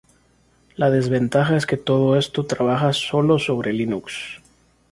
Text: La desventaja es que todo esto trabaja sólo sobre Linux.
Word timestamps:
La 0.77 0.89
desventaja 0.89 1.55
es 1.55 1.67
que 1.67 1.77
todo 1.77 2.17
esto 2.17 2.47
trabaja 2.47 2.91
sólo 2.91 3.37
sobre 3.37 3.71
Linux. 3.71 4.41